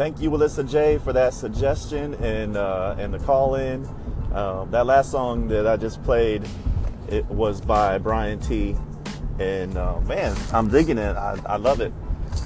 thank 0.00 0.18
you, 0.18 0.30
Alyssa 0.30 0.66
J, 0.66 0.96
for 0.96 1.12
that 1.12 1.34
suggestion 1.34 2.14
and 2.24 2.56
uh, 2.56 2.96
and 2.98 3.12
the 3.12 3.18
call 3.18 3.56
in. 3.56 3.86
Um, 4.32 4.70
that 4.70 4.86
last 4.86 5.10
song 5.10 5.46
that 5.48 5.66
I 5.66 5.76
just 5.76 6.02
played, 6.04 6.42
it 7.10 7.26
was 7.26 7.60
by 7.60 7.98
Brian 7.98 8.40
T. 8.40 8.74
And 9.38 9.76
uh, 9.76 10.00
man, 10.00 10.34
I'm 10.54 10.70
digging 10.70 10.96
it. 10.96 11.16
I, 11.18 11.38
I, 11.44 11.56
love 11.56 11.82
it. 11.82 11.92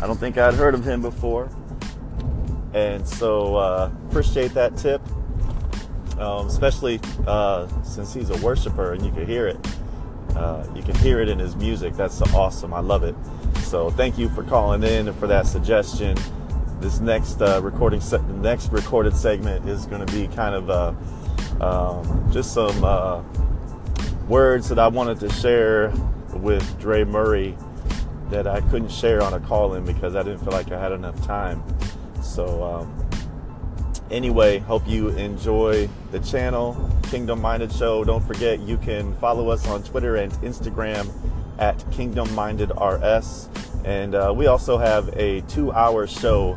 I 0.01 0.07
don't 0.09 0.19
think 0.19 0.37
I'd 0.37 0.55
heard 0.55 0.75
of 0.75 0.85
him 0.85 1.01
before, 1.01 1.49
and 2.73 3.07
so 3.07 3.55
uh, 3.55 3.89
appreciate 4.09 4.53
that 4.55 4.77
tip, 4.77 5.01
um, 6.19 6.49
especially 6.49 6.99
uh, 7.25 7.69
since 7.85 8.13
he's 8.13 8.31
a 8.31 8.37
worshiper 8.39 8.95
and 8.95 9.07
you 9.07 9.13
can 9.13 9.27
hear 9.27 9.47
it. 9.47 9.65
Uh, 10.35 10.67
you 10.75 10.83
can 10.83 10.97
hear 10.97 11.21
it 11.21 11.29
in 11.29 11.39
his 11.39 11.55
music. 11.55 11.95
That's 11.95 12.21
awesome. 12.35 12.75
I 12.75 12.81
love 12.81 13.05
it. 13.05 13.15
So 13.59 13.91
thank 13.91 14.19
you 14.19 14.29
for 14.31 14.43
calling 14.43 14.83
in 14.83 15.07
and 15.07 15.17
for 15.17 15.29
that 15.29 15.47
suggestion. 15.47 16.17
This 16.81 17.01
next 17.01 17.41
uh, 17.41 17.61
recording, 17.63 18.01
se- 18.01 18.23
next 18.41 18.71
recorded 18.71 19.17
segment 19.17 19.69
is 19.69 19.87
going 19.87 20.05
to 20.05 20.13
be 20.13 20.29
kind 20.35 20.55
of 20.55 20.71
uh, 20.71 20.93
um, 21.65 22.31
just 22.33 22.53
some 22.53 22.85
uh, 22.85 23.23
words 24.29 24.69
that 24.69 24.79
I 24.79 24.89
wanted 24.89 25.21
to 25.21 25.31
share 25.31 25.91
with 26.35 26.79
Dre 26.79 27.05
Murray 27.05 27.57
that 28.31 28.47
I 28.47 28.61
couldn't 28.63 28.91
share 28.91 29.23
on 29.23 29.35
a 29.35 29.41
call 29.41 29.75
in 29.75 29.85
because 29.85 30.15
I 30.15 30.23
didn't 30.23 30.41
feel 30.41 30.53
like 30.53 30.73
I 30.73 30.81
had 30.81 30.93
enough 30.93 31.25
time. 31.27 31.63
So, 32.23 32.63
um, 32.63 33.09
anyway, 34.11 34.59
hope 34.59 34.87
you 34.87 35.11
enjoy 35.11 35.89
the 36.11 36.21
channel, 36.21 36.91
Kingdom 37.05 37.41
Minded 37.41 37.73
Show. 37.73 38.05
Don't 38.05 38.25
forget 38.25 38.61
you 38.61 38.77
can 38.79 39.15
follow 39.17 39.51
us 39.51 39.67
on 39.69 39.83
Twitter 39.83 40.17
and 40.17 40.33
Instagram 40.35 41.11
at 41.59 41.91
Kingdom 41.93 42.35
Minded 42.35 42.73
RS. 42.81 43.49
And 43.85 44.15
uh, 44.15 44.33
we 44.35 44.47
also 44.47 44.79
have 44.79 45.09
a 45.17 45.43
two 45.43 45.73
hour 45.73 46.07
show, 46.07 46.57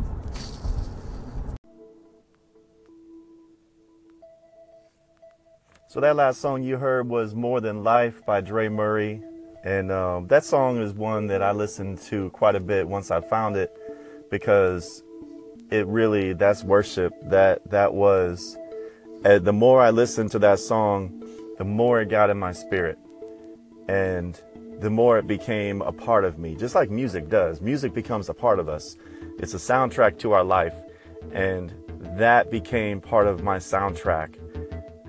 So 5.91 5.99
that 5.99 6.15
last 6.15 6.41
song 6.41 6.63
you 6.63 6.77
heard 6.77 7.09
was 7.09 7.35
"More 7.35 7.61
Than 7.61 7.83
Life" 7.83 8.25
by 8.25 8.41
Dre 8.43 8.69
Murray, 8.69 9.25
and 9.65 9.91
um, 9.91 10.29
that 10.29 10.45
song 10.45 10.81
is 10.81 10.93
one 10.93 11.27
that 11.27 11.43
I 11.43 11.51
listened 11.51 11.99
to 12.03 12.31
quite 12.31 12.55
a 12.55 12.61
bit 12.61 12.87
once 12.87 13.11
I 13.11 13.21
found 13.21 13.57
it 13.57 13.77
because 14.31 15.03
it 15.69 15.84
really 15.89 16.33
that's 16.33 16.62
worship. 16.62 17.12
That 17.29 17.69
that 17.73 17.93
was 17.93 18.56
uh, 19.25 19.41
the 19.41 19.53
more 19.53 19.83
i 19.83 19.91
listened 19.91 20.31
to 20.31 20.39
that 20.39 20.61
song 20.61 21.25
the 21.59 21.65
more 21.65 22.00
it 22.00 22.09
got 22.09 22.31
in 22.31 22.39
my 22.39 22.53
spirit 22.53 22.97
and 23.89 24.41
the 24.79 24.91
more 24.91 25.19
it 25.19 25.27
became 25.27 25.83
a 25.83 25.91
part 25.91 26.25
of 26.25 26.39
me 26.39 26.55
just 26.55 26.77
like 26.77 26.89
music 26.89 27.29
does. 27.29 27.61
Music 27.61 27.93
becomes 27.93 28.29
a 28.29 28.34
part 28.34 28.61
of 28.61 28.69
us. 28.69 28.97
It's 29.41 29.55
a 29.55 29.56
soundtrack 29.56 30.21
to 30.21 30.34
our 30.34 30.45
life 30.45 30.77
and 31.33 31.75
that 32.17 32.49
became 32.49 33.00
part 33.00 33.27
of 33.27 33.43
my 33.43 33.56
soundtrack 33.56 34.37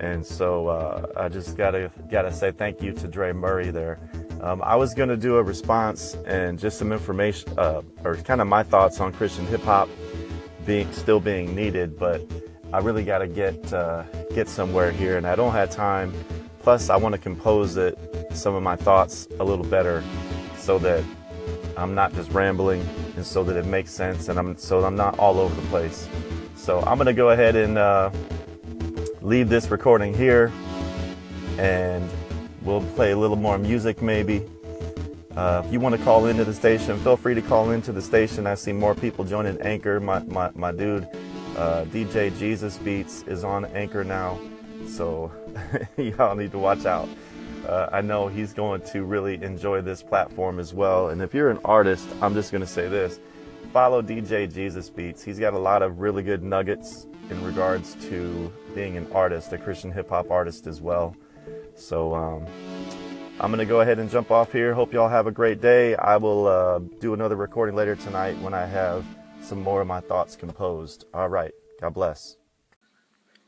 and 0.02 0.24
so 0.24 0.68
uh, 0.68 1.06
i 1.16 1.28
just 1.28 1.56
gotta 1.56 1.90
gotta 2.10 2.32
say 2.32 2.52
thank 2.52 2.82
you 2.82 2.92
to 2.92 3.08
dre 3.08 3.32
murray 3.32 3.70
there 3.70 3.98
um, 4.42 4.60
I 4.60 4.74
was 4.74 4.92
to 5.08 5.16
do 5.16 5.36
a 5.36 5.42
response 5.42 6.16
and 6.26 6.58
just 6.58 6.76
some 6.76 6.92
information, 6.92 7.56
uh, 7.56 7.82
or 8.02 8.16
kind 8.16 8.40
of 8.40 8.48
my 8.48 8.64
thoughts 8.64 8.98
on 8.98 9.12
Christian 9.12 9.46
hip 9.46 9.62
hop 9.62 9.88
being 10.66 10.92
still 10.92 11.20
being 11.20 11.54
needed, 11.54 11.96
but 11.96 12.20
I 12.72 12.78
really 12.78 13.04
got 13.04 13.18
to 13.18 13.28
get 13.28 13.72
uh, 13.72 14.02
get 14.34 14.48
somewhere 14.48 14.90
here, 14.90 15.16
and 15.16 15.28
I 15.28 15.36
don't 15.36 15.52
have 15.52 15.70
time. 15.70 16.12
Plus, 16.58 16.90
I 16.90 16.96
want 16.96 17.12
to 17.12 17.20
compose 17.20 17.76
it, 17.76 17.96
some 18.32 18.56
of 18.56 18.64
my 18.64 18.74
thoughts 18.74 19.28
a 19.38 19.44
little 19.44 19.64
better, 19.64 20.02
so 20.56 20.76
that 20.80 21.04
I'm 21.76 21.94
not 21.94 22.12
just 22.12 22.32
rambling, 22.32 22.84
and 23.14 23.24
so 23.24 23.44
that 23.44 23.56
it 23.56 23.66
makes 23.66 23.92
sense, 23.92 24.28
and 24.28 24.40
I'm 24.40 24.56
so 24.56 24.84
I'm 24.84 24.96
not 24.96 25.20
all 25.20 25.38
over 25.38 25.54
the 25.54 25.66
place. 25.68 26.08
So 26.56 26.80
I'm 26.80 26.98
to 26.98 27.12
go 27.12 27.30
ahead 27.30 27.54
and 27.54 27.78
uh, 27.78 28.10
leave 29.22 29.48
this 29.48 29.70
recording 29.70 30.12
here, 30.12 30.52
and 31.58 32.08
We'll 32.64 32.82
play 32.94 33.10
a 33.10 33.16
little 33.16 33.36
more 33.36 33.58
music 33.58 34.00
maybe. 34.00 34.48
Uh, 35.36 35.62
if 35.64 35.72
you 35.72 35.80
want 35.80 35.96
to 35.96 36.04
call 36.04 36.26
into 36.26 36.44
the 36.44 36.54
station, 36.54 36.96
feel 37.00 37.16
free 37.16 37.34
to 37.34 37.42
call 37.42 37.72
into 37.72 37.90
the 37.90 38.02
station. 38.02 38.46
I 38.46 38.54
see 38.54 38.72
more 38.72 38.94
people 38.94 39.24
joining 39.24 39.60
Anchor. 39.62 39.98
My, 39.98 40.20
my, 40.20 40.50
my 40.54 40.70
dude, 40.70 41.08
uh, 41.56 41.84
DJ 41.86 42.36
Jesus 42.38 42.78
Beats, 42.78 43.22
is 43.22 43.42
on 43.42 43.64
Anchor 43.66 44.04
now. 44.04 44.38
So 44.86 45.32
y'all 45.96 46.36
need 46.36 46.52
to 46.52 46.58
watch 46.58 46.86
out. 46.86 47.08
Uh, 47.66 47.88
I 47.90 48.00
know 48.00 48.28
he's 48.28 48.52
going 48.52 48.82
to 48.92 49.02
really 49.02 49.42
enjoy 49.42 49.80
this 49.80 50.04
platform 50.04 50.60
as 50.60 50.72
well. 50.72 51.08
And 51.08 51.20
if 51.20 51.34
you're 51.34 51.50
an 51.50 51.58
artist, 51.64 52.06
I'm 52.20 52.34
just 52.34 52.52
going 52.52 52.62
to 52.62 52.66
say 52.66 52.88
this 52.88 53.18
follow 53.72 54.02
DJ 54.02 54.52
Jesus 54.52 54.88
Beats. 54.88 55.24
He's 55.24 55.38
got 55.38 55.54
a 55.54 55.58
lot 55.58 55.82
of 55.82 55.98
really 55.98 56.22
good 56.22 56.44
nuggets 56.44 57.06
in 57.32 57.44
regards 57.44 57.96
to 58.08 58.52
being 58.74 58.96
an 58.96 59.10
artist, 59.12 59.52
a 59.52 59.58
Christian 59.58 59.90
hip 59.90 60.10
hop 60.10 60.30
artist 60.30 60.66
as 60.66 60.80
well. 60.80 61.16
So 61.74 62.14
um, 62.14 62.46
I'm 63.40 63.50
going 63.50 63.58
to 63.58 63.64
go 63.64 63.80
ahead 63.80 63.98
and 63.98 64.08
jump 64.10 64.30
off 64.30 64.52
here. 64.52 64.74
Hope 64.74 64.92
y'all 64.92 65.08
have 65.08 65.26
a 65.26 65.32
great 65.32 65.60
day. 65.60 65.96
I 65.96 66.18
will 66.18 66.46
uh, 66.46 66.78
do 67.00 67.14
another 67.14 67.36
recording 67.36 67.74
later 67.74 67.96
tonight 67.96 68.38
when 68.40 68.54
I 68.54 68.66
have 68.66 69.04
some 69.40 69.62
more 69.62 69.80
of 69.80 69.86
my 69.86 70.00
thoughts 70.00 70.36
composed. 70.36 71.06
All 71.12 71.28
right. 71.28 71.52
God 71.80 71.94
bless. 71.94 72.36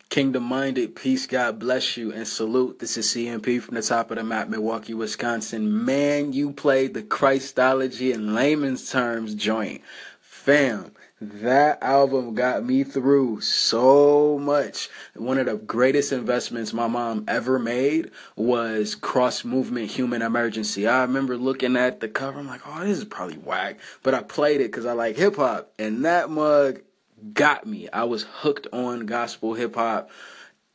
Kingdom 0.08 0.44
minded, 0.44 0.94
peace, 0.94 1.26
God 1.26 1.58
bless 1.58 1.96
you, 1.96 2.12
and 2.12 2.26
salute. 2.26 2.78
This 2.78 2.96
is 2.96 3.08
CMP 3.08 3.60
from 3.60 3.74
the 3.74 3.82
top 3.82 4.10
of 4.10 4.16
the 4.16 4.22
map, 4.22 4.48
Milwaukee, 4.48 4.94
Wisconsin. 4.94 5.84
Man, 5.84 6.32
you 6.32 6.52
played 6.52 6.94
the 6.94 7.02
Christology 7.02 8.12
in 8.12 8.34
layman's 8.34 8.90
terms 8.90 9.34
joint. 9.34 9.82
Fam, 10.20 10.92
that 11.32 11.82
album 11.82 12.34
got 12.34 12.64
me 12.64 12.84
through 12.84 13.40
so 13.40 14.38
much. 14.38 14.88
One 15.14 15.38
of 15.38 15.46
the 15.46 15.56
greatest 15.56 16.12
investments 16.12 16.72
my 16.72 16.86
mom 16.86 17.24
ever 17.28 17.58
made 17.58 18.10
was 18.36 18.94
Cross 18.94 19.44
Movement 19.44 19.90
Human 19.90 20.22
Emergency. 20.22 20.86
I 20.86 21.02
remember 21.02 21.36
looking 21.36 21.76
at 21.76 22.00
the 22.00 22.08
cover, 22.08 22.38
I'm 22.38 22.46
like, 22.46 22.62
oh, 22.66 22.80
this 22.84 22.98
is 22.98 23.04
probably 23.04 23.38
whack. 23.38 23.78
But 24.02 24.14
I 24.14 24.22
played 24.22 24.60
it 24.60 24.70
because 24.70 24.86
I 24.86 24.92
like 24.92 25.16
hip 25.16 25.36
hop. 25.36 25.72
And 25.78 26.04
that 26.04 26.30
mug 26.30 26.80
got 27.32 27.66
me. 27.66 27.88
I 27.90 28.04
was 28.04 28.24
hooked 28.24 28.66
on 28.72 29.06
gospel 29.06 29.54
hip 29.54 29.74
hop 29.76 30.10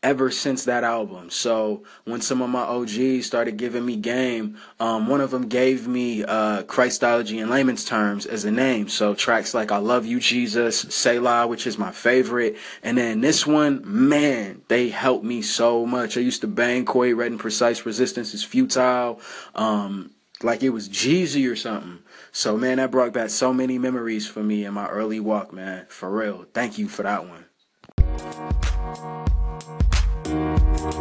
ever 0.01 0.31
since 0.31 0.63
that 0.65 0.83
album. 0.83 1.29
So 1.29 1.83
when 2.05 2.21
some 2.21 2.41
of 2.41 2.49
my 2.49 2.61
OGs 2.61 3.25
started 3.25 3.57
giving 3.57 3.85
me 3.85 3.97
game, 3.97 4.57
um, 4.79 5.07
one 5.07 5.19
of 5.19 5.31
them 5.31 5.49
gave 5.49 5.87
me 5.87 6.23
uh, 6.23 6.63
Christology 6.63 7.39
in 7.39 7.49
layman's 7.49 7.83
terms 7.83 8.25
as 8.25 8.45
a 8.45 8.51
name. 8.51 8.87
So 8.87 9.13
tracks 9.13 9.53
like 9.53 9.71
I 9.71 9.77
Love 9.77 10.05
You 10.05 10.19
Jesus, 10.19 10.79
Selah, 10.79 11.47
which 11.47 11.67
is 11.67 11.77
my 11.77 11.91
favorite. 11.91 12.57
And 12.81 12.97
then 12.97 13.19
this 13.21 13.45
one, 13.45 13.81
man, 13.83 14.61
they 14.69 14.89
helped 14.89 15.25
me 15.25 15.41
so 15.41 15.85
much. 15.85 16.15
I 16.15 16.21
used 16.21 16.41
to 16.41 16.47
bang 16.47 16.85
Corey 16.85 17.13
Red 17.13 17.31
and 17.31 17.39
Precise 17.39 17.85
Resistance 17.85 18.33
is 18.33 18.43
Futile. 18.43 19.19
Um, 19.53 20.11
like 20.41 20.63
it 20.63 20.69
was 20.69 20.87
Jeezy 20.87 21.51
or 21.51 21.57
something. 21.57 21.99
So 22.31 22.55
man, 22.55 22.77
that 22.77 22.91
brought 22.91 23.11
back 23.11 23.31
so 23.31 23.53
many 23.53 23.77
memories 23.77 24.27
for 24.27 24.41
me 24.41 24.63
in 24.63 24.73
my 24.73 24.87
early 24.87 25.19
walk, 25.19 25.51
man. 25.51 25.87
For 25.89 26.09
real. 26.09 26.45
Thank 26.53 26.77
you 26.77 26.87
for 26.87 27.03
that 27.03 27.25
one. 27.27 27.45
What's 30.79 30.93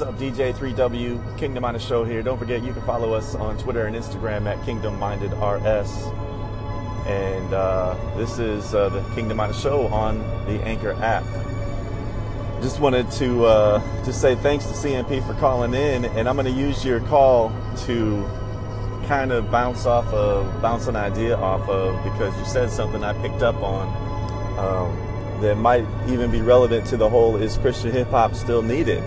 up, 0.00 0.16
DJ 0.16 0.54
3W, 0.54 1.38
Kingdom 1.38 1.60
Minded 1.60 1.82
Show 1.82 2.04
here. 2.04 2.22
Don't 2.22 2.38
forget 2.38 2.64
you 2.64 2.72
can 2.72 2.80
follow 2.86 3.12
us 3.12 3.34
on 3.34 3.58
Twitter 3.58 3.84
and 3.84 3.94
Instagram 3.94 4.46
at 4.46 4.64
Kingdom 4.64 4.98
Minded 4.98 5.32
RS. 5.32 6.06
and 7.06 7.52
uh, 7.52 7.94
this 8.16 8.38
is 8.38 8.74
uh, 8.74 8.88
the 8.88 9.02
Kingdom 9.14 9.36
Minded 9.36 9.58
Show 9.58 9.88
on 9.88 10.20
the 10.46 10.62
Anchor 10.64 10.94
app. 10.94 11.24
Just 12.62 12.80
wanted 12.80 13.10
to 13.12 13.44
uh, 13.44 14.04
just 14.06 14.18
say 14.22 14.34
thanks 14.36 14.64
to 14.64 14.72
CMP 14.72 15.26
for 15.26 15.34
calling 15.34 15.74
in, 15.74 16.06
and 16.06 16.26
I'm 16.26 16.36
going 16.36 16.50
to 16.50 16.58
use 16.58 16.86
your 16.86 17.00
call 17.00 17.52
to 17.84 18.26
kind 19.04 19.32
of 19.32 19.50
bounce 19.50 19.86
off 19.86 20.06
of, 20.06 20.60
bounce 20.60 20.86
an 20.86 20.96
idea 20.96 21.36
off 21.36 21.68
of, 21.68 22.02
because 22.04 22.36
you 22.38 22.44
said 22.44 22.70
something 22.70 23.02
I 23.04 23.12
picked 23.22 23.42
up 23.42 23.56
on 23.62 23.88
um, 24.58 25.40
that 25.40 25.56
might 25.56 25.84
even 26.08 26.30
be 26.30 26.40
relevant 26.40 26.86
to 26.88 26.96
the 26.96 27.08
whole 27.08 27.36
"Is 27.36 27.56
Christian 27.58 27.92
hip 27.92 28.08
hop 28.08 28.34
still 28.34 28.62
needed?" 28.62 29.02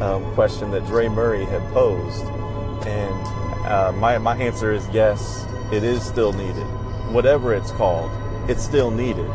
Um, 0.00 0.24
question 0.34 0.70
that 0.72 0.86
Dre 0.86 1.08
Murray 1.08 1.44
had 1.44 1.62
posed, 1.72 2.24
and 2.86 3.66
uh, 3.66 3.92
my 3.96 4.18
my 4.18 4.36
answer 4.36 4.72
is 4.72 4.86
yes, 4.92 5.46
it 5.72 5.82
is 5.82 6.04
still 6.04 6.32
needed 6.32 6.66
whatever 7.10 7.54
it's 7.54 7.70
called, 7.72 8.10
it's 8.50 8.64
still 8.64 8.90
needed. 8.90 9.30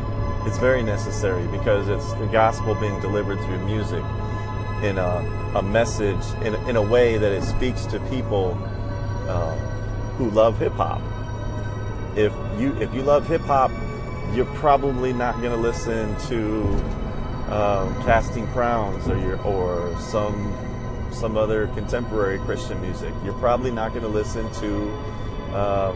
It's 0.46 0.58
very 0.58 0.84
necessary 0.84 1.46
because 1.48 1.88
it's 1.88 2.14
the 2.14 2.26
gospel 2.28 2.76
being 2.76 3.00
delivered 3.00 3.40
through 3.42 3.66
music 3.66 4.04
in 4.84 4.98
a, 4.98 5.52
a 5.56 5.62
message, 5.62 6.24
in, 6.44 6.56
in 6.68 6.76
a 6.76 6.82
way 6.82 7.18
that 7.18 7.32
it 7.32 7.44
speaks 7.44 7.86
to 7.88 8.00
people 8.10 8.58
uh, 9.28 9.71
who 10.22 10.30
love 10.30 10.60
hip 10.60 10.74
hop. 10.74 11.02
If 12.16 12.32
you 12.60 12.76
if 12.80 12.94
you 12.94 13.02
love 13.02 13.28
hip 13.28 13.42
hop, 13.42 13.72
you're 14.34 14.54
probably 14.56 15.14
not 15.14 15.42
going 15.42 15.52
to 15.52 15.58
listen 15.58 16.16
to 16.28 16.64
um, 17.52 17.96
Casting 18.04 18.46
Crowns 18.48 19.08
or 19.08 19.18
your, 19.18 19.42
or 19.42 19.98
some 20.00 20.56
some 21.12 21.38
other 21.38 21.68
contemporary 21.68 22.38
Christian 22.40 22.80
music. 22.82 23.14
You're 23.24 23.34
probably 23.40 23.72
not 23.72 23.92
going 23.94 24.04
to 24.04 24.10
listen 24.10 24.50
to 24.62 24.92
um, 25.58 25.96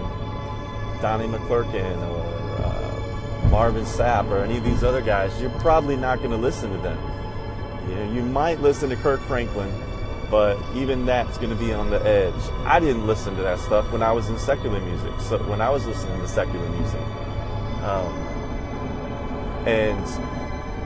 Donnie 1.01 1.27
McClurkin 1.27 1.97
or 2.09 2.63
uh, 2.65 3.47
Marvin 3.49 3.85
Sapp 3.85 4.29
or 4.29 4.43
any 4.43 4.57
of 4.57 4.63
these 4.63 4.83
other 4.83 5.01
guys, 5.01 5.39
you're 5.39 5.49
probably 5.61 5.95
not 5.95 6.17
going 6.17 6.31
to 6.31 6.37
listen 6.37 6.71
to 6.71 6.77
them. 6.79 6.99
You, 7.87 7.95
know, 7.95 8.13
you 8.13 8.21
might 8.23 8.59
listen 8.59 8.89
to 8.89 8.95
Kirk 8.95 9.21
Franklin, 9.21 9.71
but 10.29 10.57
even 10.75 11.05
that's 11.05 11.37
going 11.37 11.49
to 11.49 11.55
be 11.55 11.73
on 11.73 11.89
the 11.89 12.01
edge. 12.05 12.33
I 12.65 12.79
didn't 12.79 13.07
listen 13.07 13.35
to 13.35 13.41
that 13.43 13.59
stuff 13.59 13.91
when 13.91 14.01
I 14.01 14.11
was 14.11 14.29
in 14.29 14.37
secular 14.37 14.79
music. 14.79 15.13
So 15.21 15.37
when 15.49 15.61
I 15.61 15.69
was 15.69 15.85
listening 15.85 16.19
to 16.21 16.27
secular 16.27 16.67
music, 16.69 17.01
um, 17.83 18.13
and 19.67 20.05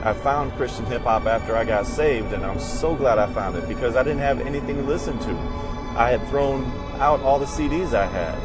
I 0.06 0.14
found 0.14 0.54
Christian 0.54 0.86
hip 0.86 1.02
hop 1.04 1.26
after 1.26 1.56
I 1.56 1.66
got 1.66 1.86
saved, 1.86 2.34
and 2.34 2.46
I'm 2.46 2.60
so 2.60 2.96
glad 2.96 3.20
I 3.20 3.32
found 3.34 3.56
it 3.58 3.68
because 3.68 3.96
I 3.96 4.04
didn't 4.04 4.20
have 4.20 4.40
anything 4.42 4.78
to 4.78 4.84
listen 4.84 5.20
to. 5.20 5.32
I 5.98 6.12
had 6.12 6.26
thrown 6.30 6.66
out 7.00 7.20
all 7.22 7.40
the 7.40 7.46
CDs 7.46 7.94
I 7.94 8.06
had 8.06 8.38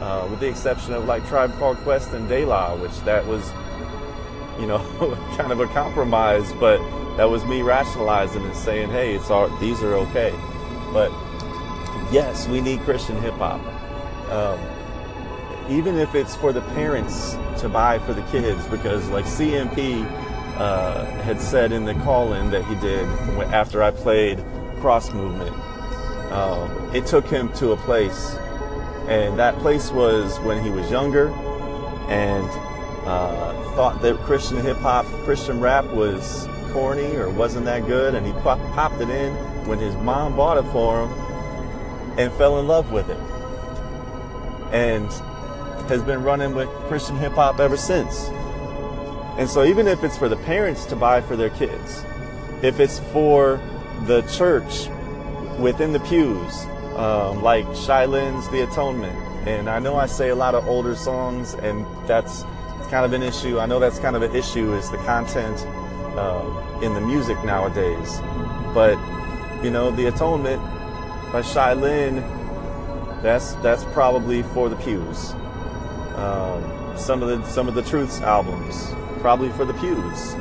uh, 0.00 0.26
with 0.30 0.40
the 0.40 0.48
exception 0.48 0.92
of 0.94 1.04
like 1.06 1.26
Tribe 1.26 1.56
Called 1.58 1.76
Quest 1.78 2.12
and 2.12 2.28
De 2.28 2.44
La, 2.44 2.76
which 2.76 2.98
that 3.00 3.26
was, 3.26 3.50
you 4.58 4.66
know, 4.66 4.78
kind 5.36 5.52
of 5.52 5.60
a 5.60 5.66
compromise, 5.68 6.52
but 6.54 6.78
that 7.16 7.28
was 7.30 7.44
me 7.44 7.62
rationalizing 7.62 8.44
and 8.44 8.56
saying, 8.56 8.90
hey, 8.90 9.14
it's 9.14 9.30
all 9.30 9.48
these 9.58 9.82
are 9.82 9.94
okay. 9.94 10.34
But 10.92 11.10
yes, 12.12 12.48
we 12.48 12.60
need 12.60 12.80
Christian 12.80 13.20
hip 13.20 13.34
hop. 13.34 13.60
Um, 14.30 14.60
even 15.70 15.96
if 15.98 16.14
it's 16.14 16.34
for 16.36 16.52
the 16.52 16.62
parents 16.62 17.36
to 17.60 17.68
buy 17.68 17.98
for 17.98 18.14
the 18.14 18.22
kids, 18.30 18.66
because 18.68 19.08
like 19.10 19.24
CMP 19.24 20.04
uh, 20.56 21.04
had 21.22 21.40
said 21.40 21.72
in 21.72 21.84
the 21.84 21.94
call-in 21.94 22.50
that 22.50 22.64
he 22.64 22.74
did 22.76 23.06
after 23.52 23.82
I 23.82 23.90
played 23.90 24.42
Cross 24.80 25.12
Movement, 25.12 25.54
um, 26.32 26.94
it 26.94 27.06
took 27.06 27.26
him 27.26 27.52
to 27.54 27.72
a 27.72 27.76
place 27.76 28.36
and 29.08 29.38
that 29.38 29.58
place 29.60 29.90
was 29.90 30.38
when 30.40 30.62
he 30.62 30.68
was 30.68 30.90
younger 30.90 31.30
and 32.08 32.46
uh, 33.04 33.52
thought 33.74 34.00
that 34.02 34.16
Christian 34.18 34.58
hip 34.58 34.78
hop, 34.78 35.06
Christian 35.24 35.60
rap 35.60 35.84
was 35.86 36.48
corny 36.72 37.16
or 37.16 37.30
wasn't 37.30 37.64
that 37.66 37.86
good. 37.86 38.14
And 38.14 38.26
he 38.26 38.32
pop- 38.34 38.60
popped 38.74 39.00
it 39.00 39.10
in 39.10 39.34
when 39.66 39.78
his 39.78 39.94
mom 39.96 40.36
bought 40.36 40.58
it 40.58 40.70
for 40.72 41.04
him 41.06 41.12
and 42.18 42.32
fell 42.34 42.58
in 42.58 42.66
love 42.66 42.90
with 42.92 43.08
it. 43.10 43.18
And 44.72 45.10
has 45.88 46.02
been 46.02 46.22
running 46.22 46.54
with 46.54 46.68
Christian 46.88 47.16
hip 47.16 47.32
hop 47.32 47.60
ever 47.60 47.76
since. 47.76 48.28
And 49.38 49.48
so, 49.48 49.64
even 49.64 49.86
if 49.86 50.04
it's 50.04 50.18
for 50.18 50.28
the 50.28 50.36
parents 50.36 50.84
to 50.86 50.96
buy 50.96 51.20
for 51.20 51.36
their 51.36 51.50
kids, 51.50 52.04
if 52.62 52.80
it's 52.80 52.98
for 53.12 53.60
the 54.06 54.22
church 54.22 54.88
within 55.58 55.92
the 55.92 56.00
pews, 56.00 56.64
um, 56.96 57.42
like 57.42 57.64
Shai 57.74 58.04
Linne's 58.04 58.48
The 58.48 58.62
Atonement. 58.62 59.16
And 59.48 59.70
I 59.70 59.78
know 59.78 59.96
I 59.96 60.06
say 60.06 60.30
a 60.30 60.34
lot 60.34 60.54
of 60.54 60.66
older 60.66 60.94
songs, 60.96 61.54
and 61.54 61.86
that's 62.06 62.44
kind 62.90 63.04
of 63.04 63.12
an 63.12 63.22
issue. 63.22 63.58
I 63.58 63.66
know 63.66 63.78
that's 63.78 63.98
kind 63.98 64.16
of 64.16 64.22
an 64.22 64.34
issue 64.34 64.74
is 64.74 64.90
the 64.90 64.98
content 64.98 65.64
uh, 66.16 66.80
in 66.82 66.94
the 66.94 67.00
music 67.00 67.42
nowadays. 67.44 68.20
But 68.74 68.98
you 69.62 69.70
know, 69.70 69.90
The 69.90 70.06
Atonement 70.06 70.62
by 71.32 71.42
Shai 71.42 71.74
Linne, 71.74 72.16
that's 73.22 73.54
that's 73.54 73.84
probably 73.84 74.42
for 74.42 74.68
the 74.68 74.76
pews. 74.76 75.32
Um, 76.16 76.94
some 76.96 77.22
of 77.22 77.28
the 77.28 77.44
some 77.46 77.68
of 77.68 77.74
the 77.74 77.82
Truths 77.82 78.20
albums, 78.20 78.94
probably 79.20 79.50
for 79.50 79.64
the 79.64 79.74
pews. 79.74 80.34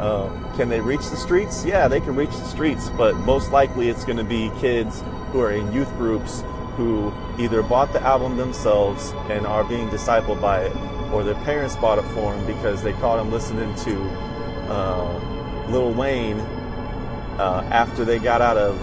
Uh, 0.00 0.30
can 0.56 0.68
they 0.68 0.80
reach 0.80 1.08
the 1.10 1.16
streets? 1.16 1.64
Yeah, 1.64 1.88
they 1.88 2.00
can 2.00 2.16
reach 2.16 2.30
the 2.30 2.44
streets, 2.46 2.88
but 2.96 3.14
most 3.16 3.52
likely 3.52 3.88
it's 3.88 4.04
going 4.04 4.16
to 4.16 4.24
be 4.24 4.50
kids 4.58 5.02
who 5.30 5.40
are 5.40 5.52
in 5.52 5.70
youth 5.72 5.90
groups 5.96 6.42
who 6.76 7.12
either 7.38 7.62
bought 7.62 7.92
the 7.92 8.00
album 8.00 8.36
themselves 8.38 9.12
and 9.28 9.46
are 9.46 9.64
being 9.64 9.88
discipled 9.90 10.40
by 10.40 10.62
it, 10.62 10.72
or 11.12 11.24
their 11.24 11.34
parents 11.44 11.76
bought 11.76 11.98
it 11.98 12.04
for 12.14 12.34
them 12.34 12.46
because 12.46 12.82
they 12.82 12.92
caught 12.94 13.16
them 13.16 13.30
listening 13.30 13.74
to 13.76 14.00
uh, 14.70 15.66
Lil 15.68 15.92
Wayne 15.92 16.40
uh, 17.38 17.68
after 17.70 18.04
they 18.04 18.18
got 18.18 18.40
out 18.40 18.56
of 18.56 18.78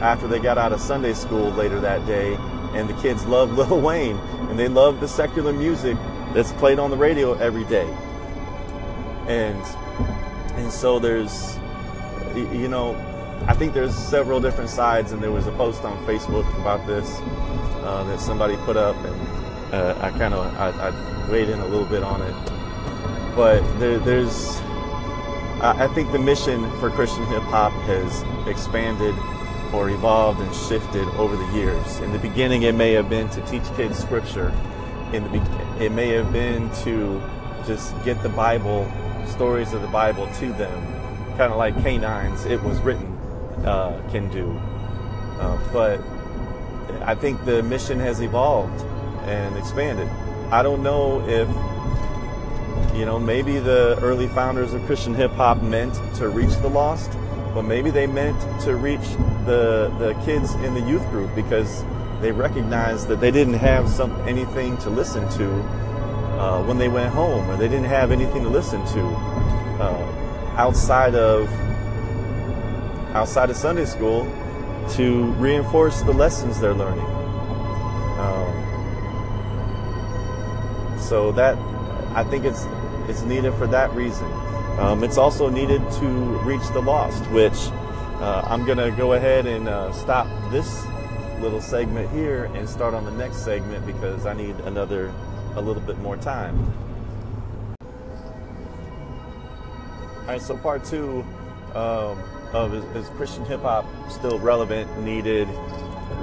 after 0.00 0.28
they 0.28 0.38
got 0.38 0.58
out 0.58 0.72
of 0.72 0.80
Sunday 0.80 1.12
school 1.12 1.50
later 1.50 1.80
that 1.80 2.06
day, 2.06 2.36
and 2.72 2.88
the 2.88 2.94
kids 3.02 3.26
love 3.26 3.52
Lil 3.58 3.80
Wayne 3.80 4.16
and 4.48 4.58
they 4.58 4.68
love 4.68 5.00
the 5.00 5.08
secular 5.08 5.52
music 5.52 5.96
that's 6.32 6.52
played 6.52 6.78
on 6.78 6.90
the 6.90 6.96
radio 6.96 7.34
every 7.34 7.64
day, 7.64 7.88
and 9.26 9.62
and 10.56 10.72
so 10.72 10.98
there's 10.98 11.58
you 12.34 12.68
know 12.68 12.94
I 13.46 13.54
think 13.54 13.72
there's 13.72 13.96
several 13.96 14.40
different 14.40 14.70
sides, 14.70 15.12
and 15.12 15.22
there 15.22 15.32
was 15.32 15.46
a 15.46 15.52
post 15.52 15.84
on 15.84 15.96
Facebook 16.06 16.46
about 16.60 16.86
this 16.86 17.18
uh, 17.82 18.04
that 18.06 18.20
somebody 18.20 18.56
put 18.58 18.76
up, 18.76 18.96
and 18.96 19.74
uh, 19.74 19.98
I 20.00 20.10
kind 20.10 20.34
of 20.34 20.54
I, 20.56 20.68
I, 20.88 21.07
weighed 21.28 21.48
in 21.48 21.58
a 21.60 21.66
little 21.66 21.86
bit 21.86 22.02
on 22.02 22.22
it. 22.22 22.34
But 23.36 23.60
there, 23.78 23.98
there's, 23.98 24.58
I, 25.60 25.88
think 25.94 26.12
the 26.12 26.18
mission 26.18 26.70
for 26.80 26.90
Christian 26.90 27.24
hip 27.26 27.42
hop 27.42 27.72
has 27.84 28.24
expanded 28.48 29.14
or 29.72 29.90
evolved 29.90 30.40
and 30.40 30.54
shifted 30.54 31.06
over 31.16 31.36
the 31.36 31.52
years. 31.54 32.00
In 32.00 32.12
the 32.12 32.18
beginning, 32.18 32.62
it 32.62 32.74
may 32.74 32.92
have 32.92 33.08
been 33.08 33.28
to 33.30 33.40
teach 33.46 33.64
kids 33.76 33.98
scripture. 33.98 34.52
In 35.12 35.24
the 35.24 35.30
be- 35.30 35.84
it 35.84 35.92
may 35.92 36.08
have 36.08 36.32
been 36.32 36.70
to 36.82 37.22
just 37.66 37.94
get 38.04 38.22
the 38.22 38.28
Bible, 38.30 38.90
stories 39.26 39.72
of 39.72 39.82
the 39.82 39.88
Bible 39.88 40.26
to 40.34 40.52
them, 40.54 40.86
kind 41.36 41.52
of 41.52 41.58
like 41.58 41.74
canines. 41.82 42.44
It 42.46 42.62
was 42.62 42.80
written 42.80 43.18
uh, 43.64 44.00
can 44.10 44.28
do. 44.30 44.58
Uh, 45.38 45.58
but 45.72 46.00
I 47.02 47.14
think 47.14 47.44
the 47.44 47.62
mission 47.62 47.98
has 48.00 48.20
evolved 48.20 48.84
and 49.26 49.56
expanded. 49.56 50.08
I 50.50 50.62
don't 50.62 50.82
know 50.82 51.20
if, 51.28 51.46
you 52.96 53.04
know, 53.04 53.18
maybe 53.18 53.58
the 53.58 53.98
early 54.00 54.28
founders 54.28 54.72
of 54.72 54.82
Christian 54.86 55.14
hip 55.14 55.32
hop 55.32 55.60
meant 55.62 55.94
to 56.16 56.30
reach 56.30 56.56
the 56.62 56.68
lost, 56.68 57.10
but 57.52 57.62
maybe 57.62 57.90
they 57.90 58.06
meant 58.06 58.40
to 58.62 58.74
reach 58.76 59.06
the, 59.44 59.94
the 59.98 60.18
kids 60.24 60.54
in 60.54 60.72
the 60.72 60.80
youth 60.80 61.06
group 61.10 61.34
because 61.34 61.84
they 62.22 62.32
recognized 62.32 63.08
that 63.08 63.20
they 63.20 63.30
didn't 63.30 63.54
have 63.54 63.90
some 63.90 64.10
anything 64.26 64.78
to 64.78 64.88
listen 64.88 65.28
to 65.36 65.52
uh, 66.40 66.62
when 66.64 66.78
they 66.78 66.88
went 66.88 67.12
home, 67.12 67.48
or 67.50 67.56
they 67.56 67.68
didn't 67.68 67.84
have 67.84 68.10
anything 68.10 68.42
to 68.42 68.48
listen 68.48 68.84
to 68.86 69.06
uh, 69.80 70.54
outside 70.56 71.14
of 71.14 71.46
outside 73.14 73.50
of 73.50 73.56
Sunday 73.56 73.84
school 73.84 74.24
to 74.90 75.24
reinforce 75.32 76.00
the 76.02 76.12
lessons 76.12 76.58
they're 76.58 76.74
learning. 76.74 77.17
So 81.08 81.32
that 81.32 81.56
I 82.14 82.24
think 82.24 82.44
it's 82.44 82.66
it's 83.08 83.22
needed 83.22 83.54
for 83.54 83.66
that 83.68 83.90
reason. 83.94 84.30
Um, 84.78 85.02
it's 85.02 85.16
also 85.16 85.48
needed 85.48 85.80
to 85.92 86.06
reach 86.44 86.66
the 86.68 86.80
lost, 86.80 87.24
which 87.30 87.68
uh, 88.20 88.42
I'm 88.44 88.64
going 88.66 88.78
to 88.78 88.90
go 88.90 89.14
ahead 89.14 89.46
and 89.46 89.66
uh, 89.66 89.90
stop 89.92 90.26
this 90.52 90.84
little 91.40 91.60
segment 91.60 92.10
here 92.10 92.44
and 92.54 92.68
start 92.68 92.94
on 92.94 93.04
the 93.04 93.10
next 93.10 93.38
segment 93.38 93.86
because 93.86 94.26
I 94.26 94.34
need 94.34 94.54
another 94.60 95.12
a 95.56 95.60
little 95.60 95.82
bit 95.82 95.98
more 95.98 96.16
time. 96.16 96.72
All 100.20 100.26
right, 100.26 100.42
so 100.42 100.56
part 100.56 100.84
two. 100.84 101.24
Um, 101.74 102.22
of 102.52 102.72
is, 102.72 102.84
is 102.96 103.08
Christian 103.10 103.44
hip 103.44 103.60
hop 103.60 103.86
still 104.10 104.38
relevant, 104.38 105.02
needed? 105.02 105.48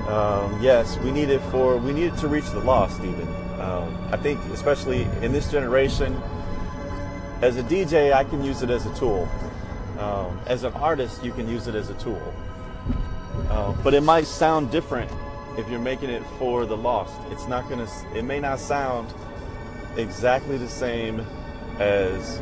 Um, 0.07 0.59
yes, 0.61 0.97
we 0.99 1.11
need 1.11 1.29
it 1.29 1.41
for 1.51 1.77
we 1.77 1.93
need 1.93 2.13
it 2.13 2.17
to 2.17 2.27
reach 2.27 2.49
the 2.51 2.59
lost 2.59 3.03
even. 3.03 3.44
Um, 3.59 4.09
I 4.11 4.17
think, 4.17 4.39
especially 4.53 5.03
in 5.21 5.31
this 5.31 5.49
generation, 5.51 6.21
as 7.41 7.57
a 7.57 7.63
DJ, 7.63 8.13
I 8.13 8.23
can 8.23 8.43
use 8.43 8.61
it 8.61 8.69
as 8.69 8.85
a 8.85 8.93
tool. 8.95 9.29
Um, 9.99 10.39
as 10.45 10.63
an 10.63 10.73
artist, 10.73 11.23
you 11.23 11.31
can 11.31 11.47
use 11.47 11.67
it 11.67 11.75
as 11.75 11.89
a 11.89 11.93
tool. 11.95 12.33
Uh, 13.49 13.73
but 13.83 13.93
it 13.93 14.01
might 14.01 14.25
sound 14.25 14.71
different 14.71 15.11
if 15.57 15.69
you're 15.69 15.79
making 15.79 16.09
it 16.09 16.23
for 16.37 16.65
the 16.65 16.75
lost. 16.75 17.15
It's 17.31 17.47
not 17.47 17.69
gonna. 17.69 17.87
It 18.13 18.23
may 18.23 18.39
not 18.39 18.59
sound 18.59 19.13
exactly 19.97 20.57
the 20.57 20.67
same 20.67 21.25
as 21.79 22.41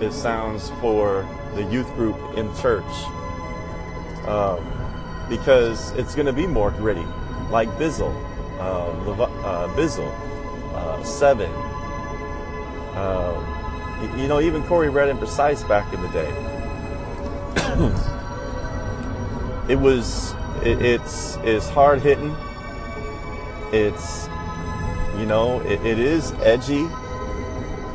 it 0.00 0.12
sounds 0.12 0.70
for 0.80 1.28
the 1.54 1.64
youth 1.64 1.88
group 1.94 2.16
in 2.36 2.54
church, 2.56 2.84
um, 4.26 4.64
because 5.28 5.90
it's 5.92 6.14
gonna 6.14 6.32
be 6.32 6.46
more 6.46 6.70
gritty, 6.70 7.06
like 7.50 7.68
Bizzle, 7.70 8.14
uh, 8.58 8.92
Lev- 9.06 9.20
uh, 9.20 9.68
Bizzle, 9.76 10.12
uh, 10.74 11.02
Seven. 11.04 11.50
Um, 12.96 14.18
you 14.18 14.28
know, 14.28 14.40
even 14.40 14.62
Corey 14.64 14.88
Red 14.90 15.08
and 15.08 15.18
Precise 15.18 15.62
back 15.64 15.92
in 15.92 16.00
the 16.02 16.08
day. 16.08 16.30
it 19.68 19.76
was 19.76 20.34
it, 20.62 20.82
it's 20.82 21.36
it's 21.42 21.68
hard 21.68 22.00
hitting. 22.00 22.34
It's 23.72 24.28
you 25.18 25.26
know 25.26 25.60
it, 25.60 25.84
it 25.84 25.98
is 25.98 26.32
edgy 26.40 26.84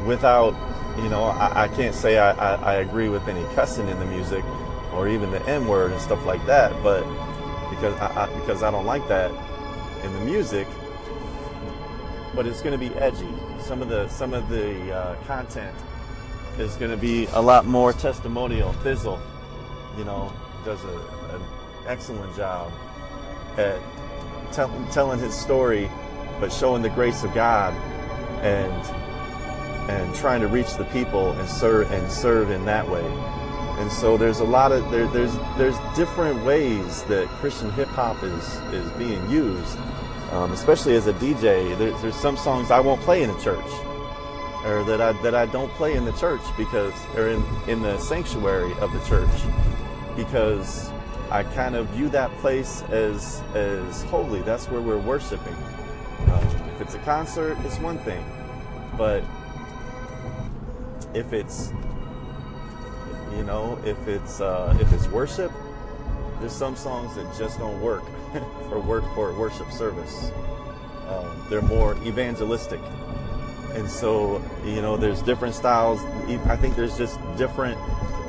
without 0.05 0.53
you 1.01 1.09
know 1.09 1.23
I, 1.23 1.63
I 1.63 1.67
can't 1.69 1.95
say 1.95 2.17
I, 2.17 2.31
I, 2.31 2.55
I 2.55 2.73
agree 2.75 3.09
with 3.09 3.27
any 3.27 3.43
cussing 3.55 3.87
in 3.87 3.99
the 3.99 4.05
music 4.05 4.43
or 4.93 5.07
even 5.07 5.31
the 5.31 5.41
N 5.47 5.67
word 5.67 5.91
and 5.91 6.01
stuff 6.01 6.25
like 6.25 6.45
that, 6.45 6.71
but 6.83 7.01
because 7.69 7.95
I, 7.99 8.23
I 8.23 8.39
because 8.39 8.63
I 8.63 8.71
don't 8.71 8.85
like 8.85 9.07
that 9.07 9.31
in 10.03 10.13
the 10.13 10.19
music. 10.19 10.67
But 12.35 12.47
it's 12.47 12.61
going 12.61 12.77
to 12.77 12.89
be 12.89 12.93
edgy. 12.95 13.29
Some 13.59 13.81
of 13.81 13.89
the 13.89 14.07
some 14.07 14.33
of 14.33 14.49
the 14.49 14.91
uh, 14.91 15.15
content 15.25 15.75
is 16.57 16.75
going 16.75 16.91
to 16.91 16.97
be 16.97 17.27
a 17.33 17.41
lot 17.41 17.65
more 17.65 17.93
testimonial. 17.93 18.73
Bizzle, 18.83 19.19
you 19.97 20.03
know, 20.03 20.31
does 20.65 20.83
a, 20.83 20.97
an 21.35 21.41
excellent 21.87 22.35
job 22.35 22.71
at 23.57 23.79
tell, 24.51 24.69
telling 24.91 25.19
his 25.19 25.33
story, 25.35 25.89
but 26.39 26.51
showing 26.51 26.81
the 26.81 26.89
grace 26.89 27.23
of 27.23 27.33
God 27.33 27.73
and 28.43 28.71
and 29.89 30.15
trying 30.15 30.41
to 30.41 30.47
reach 30.47 30.75
the 30.75 30.85
people 30.85 31.33
and 31.33 31.49
serve 31.49 31.91
and 31.91 32.11
serve 32.11 32.51
in 32.51 32.65
that 32.65 32.89
way. 32.89 33.03
And 33.83 33.91
so 33.91 34.15
there's 34.15 34.39
a 34.39 34.45
lot 34.45 34.71
of 34.71 34.89
there, 34.91 35.07
there's 35.07 35.35
there's 35.57 35.75
different 35.93 36.41
ways 36.45 37.03
that 37.03 37.27
Christian 37.41 37.69
hip 37.71 37.89
hop 37.89 38.23
is 38.23 38.55
is 38.71 38.89
being 38.91 39.29
used, 39.29 39.77
um, 40.31 40.53
especially 40.53 40.95
as 40.95 41.07
a 41.07 41.13
DJ. 41.15 41.77
There, 41.77 41.91
there's 41.99 42.15
some 42.15 42.37
songs 42.37 42.71
I 42.71 42.79
won't 42.79 43.01
play 43.01 43.23
in 43.23 43.29
a 43.29 43.37
church, 43.41 43.69
or 44.63 44.85
that 44.85 45.01
I 45.01 45.11
that 45.21 45.35
I 45.35 45.47
don't 45.47 45.69
play 45.73 45.95
in 45.95 46.05
the 46.05 46.13
church 46.13 46.39
because 46.57 46.93
or 47.17 47.27
in 47.27 47.43
in 47.67 47.81
the 47.81 47.97
sanctuary 47.97 48.71
of 48.79 48.93
the 48.93 49.01
church 49.01 49.29
because 50.15 50.89
I 51.29 51.43
kind 51.43 51.75
of 51.75 51.87
view 51.87 52.07
that 52.07 52.31
place 52.37 52.83
as 52.83 53.41
as 53.53 54.03
holy. 54.03 54.43
That's 54.43 54.67
where 54.67 54.79
we're 54.79 54.97
worshiping. 54.97 55.57
Um, 56.31 56.47
if 56.75 56.79
it's 56.79 56.93
a 56.93 56.99
concert, 56.99 57.57
it's 57.65 57.79
one 57.79 57.97
thing, 57.97 58.23
but 58.97 59.25
if 61.13 61.33
it's 61.33 61.73
you 63.37 63.43
know 63.43 63.79
if 63.85 64.07
it's 64.07 64.41
uh, 64.41 64.75
if 64.79 64.91
it's 64.93 65.07
worship, 65.07 65.51
there's 66.39 66.53
some 66.53 66.75
songs 66.75 67.15
that 67.15 67.37
just 67.37 67.59
don't 67.59 67.81
work 67.81 68.03
for 68.69 68.79
work 68.79 69.03
for 69.13 69.33
worship 69.33 69.71
service. 69.71 70.31
Um, 71.07 71.45
they're 71.49 71.61
more 71.61 71.95
evangelistic, 72.03 72.79
and 73.73 73.89
so 73.89 74.41
you 74.65 74.81
know 74.81 74.97
there's 74.97 75.21
different 75.21 75.55
styles. 75.55 76.01
I 76.47 76.55
think 76.55 76.75
there's 76.75 76.97
just 76.97 77.19
different 77.37 77.77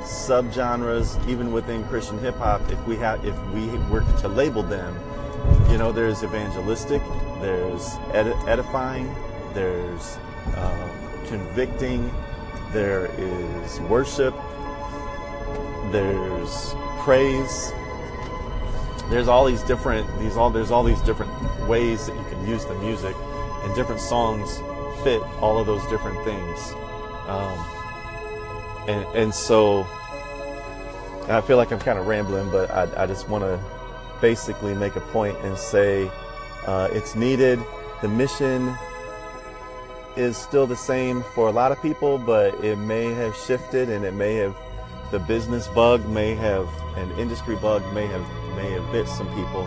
subgenres 0.02 1.26
even 1.28 1.52
within 1.52 1.84
Christian 1.84 2.18
hip 2.18 2.36
hop 2.36 2.60
if 2.70 2.86
we 2.86 2.96
have 2.96 3.24
if 3.24 3.38
we 3.54 3.66
were 3.90 4.02
to 4.20 4.28
label 4.28 4.62
them 4.62 4.94
you 5.70 5.78
know 5.78 5.92
there's 5.92 6.22
evangelistic 6.22 7.02
there's 7.40 7.96
edifying 8.12 9.12
there's 9.54 10.18
um, 10.56 10.90
convicting 11.26 12.12
there 12.72 13.06
is 13.18 13.80
worship 13.80 14.34
there's 15.94 16.74
praise 16.98 17.72
there's 19.10 19.28
all 19.28 19.44
these 19.44 19.62
different 19.62 20.06
these 20.18 20.36
all 20.36 20.50
there's 20.50 20.70
all 20.70 20.82
these 20.82 21.00
different 21.02 21.32
ways 21.68 22.06
that 22.06 22.16
you 22.16 22.24
can 22.24 22.46
use 22.46 22.64
the 22.64 22.74
music 22.76 23.14
and 23.62 23.74
different 23.74 24.00
songs 24.00 24.58
fit 25.04 25.22
all 25.40 25.58
of 25.58 25.66
those 25.66 25.86
different 25.86 26.22
things 26.24 26.72
um, 27.28 27.74
and, 28.88 29.04
and 29.16 29.34
so 29.34 29.86
I 31.28 31.40
feel 31.40 31.56
like 31.56 31.72
I'm 31.72 31.78
kind 31.78 31.98
of 31.98 32.06
rambling, 32.06 32.50
but 32.50 32.70
I, 32.70 33.04
I 33.04 33.06
just 33.06 33.30
want 33.30 33.44
to 33.44 33.58
basically 34.20 34.74
make 34.74 34.94
a 34.96 35.00
point 35.00 35.36
and 35.38 35.56
say 35.56 36.10
uh, 36.66 36.88
it's 36.92 37.14
needed. 37.14 37.58
The 38.02 38.08
mission 38.08 38.74
is 40.16 40.36
still 40.36 40.66
the 40.66 40.76
same 40.76 41.22
for 41.34 41.48
a 41.48 41.50
lot 41.50 41.72
of 41.72 41.80
people, 41.80 42.18
but 42.18 42.62
it 42.62 42.76
may 42.76 43.06
have 43.14 43.34
shifted 43.34 43.88
and 43.88 44.04
it 44.04 44.12
may 44.12 44.34
have 44.34 44.54
the 45.14 45.20
business 45.20 45.68
bug 45.68 46.04
may 46.08 46.34
have 46.34 46.68
an 46.96 47.08
industry 47.20 47.54
bug 47.54 47.80
may 47.94 48.04
have 48.04 48.28
may 48.56 48.68
have 48.72 48.90
bit 48.90 49.06
some 49.06 49.28
people. 49.28 49.62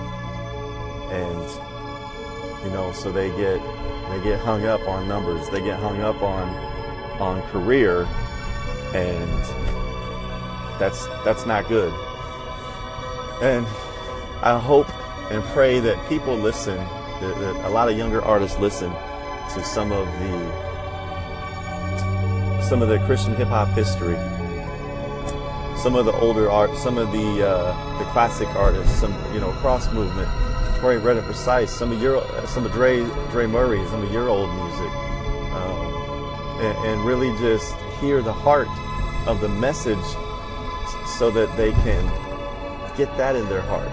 And 1.10 2.66
you 2.66 2.70
know 2.72 2.92
so 2.92 3.14
they 3.14 3.30
get 3.30 3.62
they 4.10 4.22
get 4.22 4.42
hung 4.42 4.66
up 4.66 4.86
on 4.90 5.08
numbers. 5.08 5.48
They 5.48 5.62
get 5.62 5.80
hung 5.80 6.02
up 6.02 6.22
on 6.22 6.50
on 7.22 7.42
career 7.44 8.04
and 8.94 9.42
that's 10.82 11.08
that's 11.24 11.46
not 11.46 11.70
good. 11.70 11.94
And 13.42 13.66
I 14.42 14.60
hope 14.60 14.90
and 15.32 15.42
pray 15.46 15.80
that 15.80 16.10
people 16.10 16.36
listen, 16.36 16.76
that, 16.76 17.40
that 17.40 17.66
a 17.66 17.70
lot 17.70 17.88
of 17.88 17.98
younger 17.98 18.22
artists 18.22 18.60
listen 18.60 18.92
to 19.54 19.64
some 19.64 19.94
of 19.94 20.08
the 20.20 20.68
some 22.62 22.82
of 22.82 22.90
the 22.90 23.00
Christian 23.06 23.34
hip 23.34 23.48
hop 23.48 23.70
history, 23.70 24.18
some 25.88 25.96
of 25.96 26.06
the 26.06 26.12
older 26.20 26.52
art, 26.52 26.76
some 26.76 26.98
of 26.98 27.14
the 27.14 27.48
uh, 27.48 27.98
the 27.98 28.04
classic 28.12 28.50
artists, 28.50 28.94
some 29.00 29.14
you 29.34 29.40
know 29.40 29.52
cross 29.62 29.90
movement, 29.94 30.28
Corey 30.82 30.98
Red 30.98 31.16
and 31.16 31.26
Precise, 31.26 31.72
some 31.72 31.94
of 31.94 32.02
your 32.02 32.22
some 32.46 32.66
of 32.66 32.74
Dre 32.74 33.06
Dre 33.32 33.48
Murray, 33.48 33.80
some 33.88 34.04
of 34.04 34.12
your 34.12 34.28
old 34.28 34.50
music, 34.50 34.92
um, 35.56 36.60
and, 36.60 36.78
and 36.86 37.06
really 37.06 37.30
just 37.40 37.74
hear 38.02 38.22
the 38.22 38.34
heart 38.34 38.68
of 39.30 39.40
the 39.40 39.48
message 39.48 40.04
so 41.18 41.32
that 41.32 41.50
they 41.56 41.72
can 41.72 42.04
get 42.98 43.08
that 43.16 43.38
in 43.38 43.48
their 43.48 43.62
heart. 43.62 43.90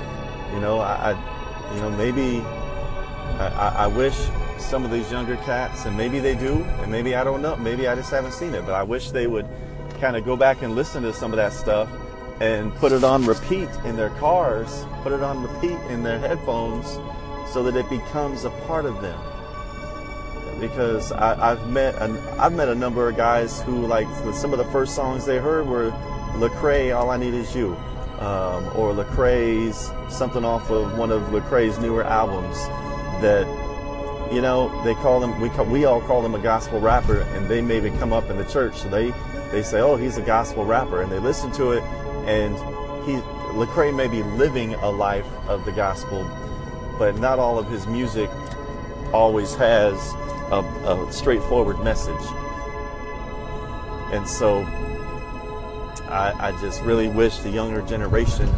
You 0.53 0.61
know, 0.61 0.81
I, 0.81 1.13
I 1.13 1.75
you 1.77 1.81
know, 1.81 1.91
maybe 1.91 2.41
I, 3.39 3.85
I, 3.85 3.87
wish 3.87 4.17
some 4.59 4.85
of 4.85 4.91
these 4.91 5.13
younger 5.13 5.37
cats, 5.37 5.87
and 5.87 5.97
maybe 5.97 6.19
they 6.19 6.35
do, 6.35 6.65
and 6.83 6.91
maybe 6.91 7.15
I 7.15 7.23
don't 7.23 7.41
know, 7.41 7.55
maybe 7.55 7.87
I 7.87 7.95
just 7.95 8.11
haven't 8.11 8.33
seen 8.33 8.53
it, 8.53 8.67
but 8.67 8.75
I 8.75 8.83
wish 8.83 9.13
they 9.13 9.29
would 9.29 9.47
kind 10.05 10.19
of 10.19 10.25
go 10.27 10.37
back 10.37 10.61
and 10.61 10.75
listen 10.75 11.03
to 11.03 11.15
some 11.15 11.33
of 11.33 11.39
that 11.39 11.51
stuff 11.51 11.89
and 12.39 12.75
put 12.75 12.93
it 12.93 13.03
on 13.03 13.25
repeat 13.25 13.71
in 13.87 13.97
their 13.97 14.11
cars, 14.21 14.85
put 15.03 15.13
it 15.13 15.23
on 15.23 15.43
repeat 15.43 15.79
in 15.89 16.03
their 16.03 16.19
headphones 16.19 16.87
so 17.51 17.63
that 17.63 17.75
it 17.75 17.89
becomes 17.89 18.45
a 18.45 18.51
part 18.67 18.85
of 18.85 19.01
them. 19.01 19.19
Because 20.61 21.11
I, 21.11 21.37
have 21.37 21.71
met 21.71 21.95
an, 22.03 22.19
I've 22.39 22.53
met 22.53 22.69
a 22.69 22.75
number 22.75 23.09
of 23.09 23.17
guys 23.17 23.63
who 23.63 23.87
like 23.87 24.07
some 24.35 24.53
of 24.53 24.59
the 24.59 24.67
first 24.67 24.95
songs 24.95 25.25
they 25.25 25.39
heard 25.39 25.67
were 25.67 25.91
Lecrae, 26.35 26.95
All 26.95 27.09
I 27.09 27.17
Need 27.17 27.33
Is 27.33 27.57
You, 27.57 27.69
um, 28.19 28.67
or 28.77 28.93
Lecrae's 28.93 29.91
something 30.15 30.45
off 30.45 30.71
of 30.71 30.99
one 30.99 31.13
of 31.13 31.23
Lecrae's 31.29 31.79
newer 31.79 32.05
albums 32.05 32.59
that 33.23 33.47
you 34.31 34.43
know 34.43 34.69
they 34.85 34.93
call 34.97 35.19
them 35.19 35.41
we 35.41 35.49
call, 35.49 35.65
we 35.65 35.87
all 35.87 36.03
call 36.03 36.21
them 36.21 36.35
a 36.35 36.41
gospel 36.41 36.79
rapper, 36.79 37.23
and 37.23 37.49
they 37.49 37.63
maybe 37.63 37.89
come 37.93 38.13
up 38.13 38.29
in 38.29 38.37
the 38.37 38.45
church, 38.45 38.77
so 38.77 38.91
they 38.91 39.11
they 39.55 39.63
say, 39.63 39.81
oh, 39.81 39.95
he's 39.95 40.17
a 40.17 40.23
gospel 40.23 40.65
rapper, 40.65 41.01
and 41.03 41.13
they 41.13 41.21
listen 41.21 41.53
to 41.53 41.71
it, 41.73 41.83
and 42.27 42.57
he 43.07 43.13
Lecrae 43.55 43.95
may 43.95 44.09
be 44.09 44.23
living 44.23 44.75
a 44.75 44.91
life 44.91 45.29
of 45.47 45.65
the 45.65 45.71
gospel, 45.71 46.29
but 46.99 47.17
not 47.19 47.39
all 47.39 47.57
of 47.57 47.69
his 47.69 47.87
music 47.87 48.29
always 49.13 49.55
has 49.55 49.95
a, 50.51 50.59
a 50.87 51.13
straightforward 51.13 51.79
message, 51.85 52.27
and 54.13 54.29
so 54.29 54.63
I, 56.09 56.35
I 56.39 56.61
just 56.61 56.83
really 56.83 57.07
wish 57.07 57.39
the 57.39 57.51
younger 57.51 57.81
generation 57.83 58.53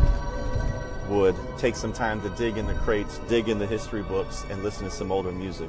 would 1.10 1.36
take 1.58 1.76
some 1.76 1.92
time 1.92 2.22
to 2.22 2.30
dig 2.30 2.56
in 2.56 2.66
the 2.66 2.74
crates, 2.74 3.18
dig 3.28 3.50
in 3.50 3.58
the 3.58 3.66
history 3.66 4.02
books, 4.02 4.46
and 4.48 4.62
listen 4.62 4.84
to 4.84 4.90
some 4.90 5.12
older 5.12 5.30
music. 5.30 5.68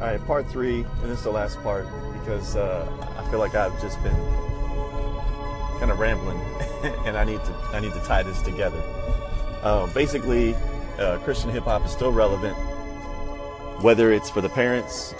All 0.00 0.06
right, 0.06 0.26
part 0.26 0.46
three, 0.46 0.86
and 1.02 1.10
this 1.10 1.18
is 1.18 1.24
the 1.24 1.30
last 1.30 1.62
part 1.62 1.86
because 2.14 2.56
uh, 2.56 2.88
I 3.18 3.30
feel 3.30 3.38
like 3.38 3.54
I've 3.54 3.78
just 3.82 4.02
been 4.02 4.16
kind 5.78 5.90
of 5.90 5.98
rambling, 5.98 6.38
and 7.04 7.18
I 7.18 7.24
need 7.24 7.44
to 7.44 7.52
I 7.74 7.80
need 7.80 7.92
to 7.92 8.00
tie 8.00 8.22
this 8.22 8.40
together. 8.40 8.82
Uh, 9.62 9.88
basically, 9.88 10.54
uh, 10.98 11.18
Christian 11.18 11.50
hip 11.50 11.64
hop 11.64 11.84
is 11.84 11.90
still 11.90 12.12
relevant, 12.12 12.56
whether 13.82 14.10
it's 14.10 14.30
for 14.30 14.40
the 14.40 14.48
parents 14.48 15.14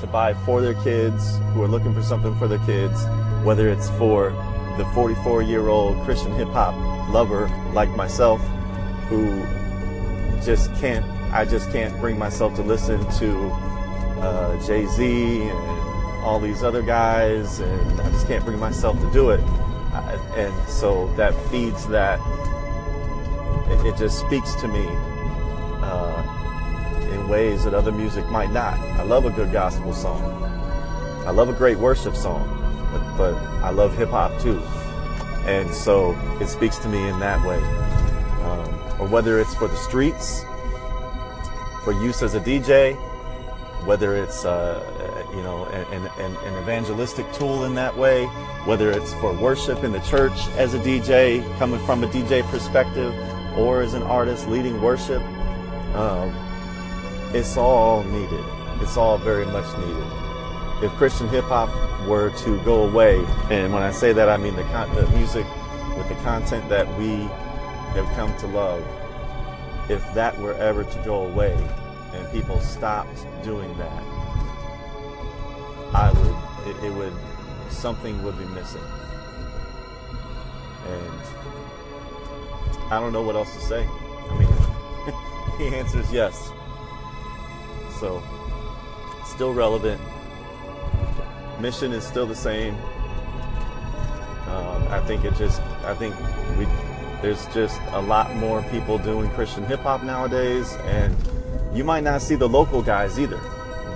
to 0.00 0.08
buy 0.08 0.34
for 0.34 0.60
their 0.60 0.74
kids 0.82 1.38
who 1.54 1.62
are 1.62 1.68
looking 1.68 1.94
for 1.94 2.02
something 2.02 2.36
for 2.38 2.48
their 2.48 2.58
kids, 2.66 3.04
whether 3.44 3.68
it's 3.68 3.88
for 3.90 4.30
the 4.78 4.84
44 4.94 5.42
year 5.42 5.68
old 5.68 5.96
Christian 6.04 6.32
hip 6.32 6.48
hop 6.48 6.74
lover 7.14 7.46
like 7.72 7.90
myself 7.90 8.40
who 9.08 9.44
just 10.44 10.74
can't, 10.80 11.06
I 11.32 11.44
just 11.44 11.70
can't 11.70 11.96
bring 12.00 12.18
myself 12.18 12.56
to 12.56 12.62
listen 12.62 12.98
to 13.20 13.71
uh, 14.22 14.66
Jay 14.66 14.86
Z 14.86 15.42
and 15.42 16.22
all 16.22 16.40
these 16.40 16.62
other 16.62 16.82
guys, 16.82 17.60
and 17.60 18.00
I 18.00 18.10
just 18.10 18.26
can't 18.26 18.44
bring 18.44 18.58
myself 18.58 18.98
to 19.00 19.10
do 19.12 19.30
it. 19.30 19.40
I, 19.92 20.18
and 20.36 20.68
so 20.68 21.12
that 21.16 21.34
feeds 21.50 21.86
that, 21.88 22.18
it, 23.68 23.86
it 23.86 23.96
just 23.98 24.20
speaks 24.20 24.54
to 24.56 24.68
me. 24.68 24.86
Uh, 25.82 26.38
in 27.12 27.28
ways 27.28 27.64
that 27.64 27.74
other 27.74 27.92
music 27.92 28.26
might 28.28 28.50
not. 28.52 28.78
I 28.78 29.02
love 29.02 29.26
a 29.26 29.30
good 29.30 29.52
gospel 29.52 29.92
song. 29.92 30.22
I 31.26 31.30
love 31.30 31.48
a 31.48 31.52
great 31.52 31.78
worship 31.78 32.16
song, 32.16 32.48
but, 32.92 33.16
but 33.16 33.34
I 33.62 33.70
love 33.70 33.96
hip 33.96 34.08
hop 34.08 34.40
too. 34.40 34.60
And 35.46 35.72
so 35.72 36.12
it 36.40 36.48
speaks 36.48 36.78
to 36.78 36.88
me 36.88 37.08
in 37.08 37.18
that 37.20 37.44
way. 37.46 37.58
Um, 38.42 39.00
or 39.00 39.08
whether 39.08 39.40
it's 39.40 39.54
for 39.54 39.68
the 39.68 39.76
streets, 39.76 40.42
for 41.84 41.92
use 41.92 42.22
as 42.22 42.34
a 42.34 42.40
DJ, 42.40 42.96
whether 43.84 44.16
it's 44.16 44.44
uh, 44.44 45.26
you 45.34 45.42
know 45.42 45.64
an, 45.66 46.06
an, 46.18 46.36
an, 46.36 46.62
evangelistic 46.62 47.30
tool 47.32 47.64
in 47.64 47.74
that 47.74 47.96
way, 47.96 48.26
whether 48.64 48.90
it's 48.90 49.12
for 49.14 49.32
worship 49.32 49.82
in 49.82 49.92
the 49.92 50.00
church 50.00 50.32
as 50.56 50.74
a 50.74 50.78
DJ, 50.78 51.42
coming 51.58 51.84
from 51.84 52.04
a 52.04 52.06
DJ 52.08 52.42
perspective, 52.50 53.12
or 53.58 53.82
as 53.82 53.94
an 53.94 54.02
artist 54.02 54.48
leading 54.48 54.80
worship. 54.80 55.22
Um, 55.94 56.32
it's 57.34 57.56
all 57.56 58.04
needed. 58.04 58.44
It's 58.80 58.96
all 58.96 59.18
very 59.18 59.46
much 59.46 59.66
needed. 59.78 60.84
If 60.84 60.92
Christian 60.92 61.28
hip 61.28 61.44
hop 61.44 61.70
were 62.06 62.30
to 62.30 62.62
go 62.64 62.88
away, 62.88 63.24
and 63.50 63.72
when 63.72 63.82
I 63.82 63.90
say 63.90 64.12
that, 64.12 64.28
I 64.28 64.36
mean 64.36 64.56
the, 64.56 64.64
con- 64.64 64.94
the 64.94 65.08
music 65.10 65.46
with 65.96 66.08
the 66.08 66.14
content 66.16 66.68
that 66.68 66.86
we 66.98 67.22
have 67.94 68.06
come 68.14 68.36
to 68.38 68.46
love, 68.48 68.84
if 69.90 70.02
that 70.14 70.38
were 70.38 70.54
ever 70.54 70.84
to 70.84 70.98
go 71.04 71.26
away 71.26 71.56
and 72.14 72.30
people 72.32 72.60
stopped 72.60 73.26
doing 73.42 73.76
that, 73.78 74.02
I 75.94 76.10
would, 76.12 76.76
it, 76.76 76.84
it 76.84 76.94
would, 76.94 77.12
something 77.70 78.22
would 78.22 78.38
be 78.38 78.44
missing. 78.46 78.82
And 80.86 81.20
I 82.90 83.00
don't 83.00 83.12
know 83.12 83.22
what 83.22 83.36
else 83.36 83.54
to 83.54 83.60
say. 83.60 83.86
I 83.86 84.38
mean, 84.38 85.68
he 85.70 85.76
answers 85.76 86.12
yes. 86.12 86.50
So, 88.00 88.22
still 89.24 89.54
relevant. 89.54 90.00
Mission 91.60 91.92
is 91.92 92.04
still 92.04 92.26
the 92.26 92.34
same. 92.34 92.74
Um, 94.48 94.86
I 94.88 95.00
think 95.06 95.24
it 95.24 95.34
just, 95.36 95.62
I 95.84 95.94
think 95.94 96.14
we, 96.58 96.66
there's 97.22 97.46
just 97.54 97.80
a 97.92 98.00
lot 98.00 98.34
more 98.36 98.62
people 98.64 98.98
doing 98.98 99.30
Christian 99.30 99.64
hip 99.64 99.80
hop 99.80 100.02
nowadays, 100.02 100.74
and 100.84 101.16
you 101.74 101.84
might 101.84 102.04
not 102.04 102.22
see 102.22 102.34
the 102.34 102.48
local 102.48 102.82
guys 102.82 103.18
either 103.18 103.40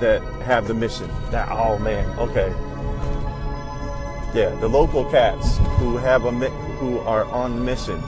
that 0.00 0.22
have 0.42 0.66
the 0.66 0.74
mission. 0.74 1.08
That 1.30 1.48
oh 1.50 1.78
man, 1.78 2.06
okay, 2.18 2.48
yeah, 4.34 4.54
the 4.60 4.68
local 4.68 5.04
cats 5.10 5.58
who 5.78 5.96
have 5.96 6.24
a 6.24 6.30
who 6.30 6.98
are 7.00 7.24
on 7.24 7.64
mission. 7.64 7.98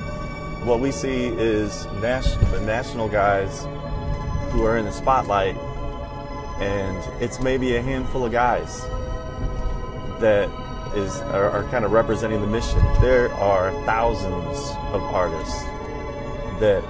What 0.65 0.81
we 0.81 0.91
see 0.91 1.27
is 1.27 1.87
national, 2.03 2.45
the 2.51 2.61
national 2.61 3.09
guys 3.09 3.67
who 4.51 4.65
are 4.65 4.77
in 4.77 4.85
the 4.85 4.93
spotlight 4.93 5.57
and 6.61 7.23
it's 7.23 7.41
maybe 7.41 7.77
a 7.77 7.83
handful 7.83 8.25
of 8.25 8.33
guys 8.33 8.83
that 10.21 10.51
is 10.97 11.21
are, 11.21 11.51
are, 11.51 11.63
kind 11.71 11.85
of 11.85 11.93
representing 11.93 12.41
the 12.41 12.47
mission. 12.47 12.81
There 13.01 13.31
are 13.35 13.71
thousands 13.85 14.59
of 14.93 15.03
artists 15.03 15.63
that 16.59 16.83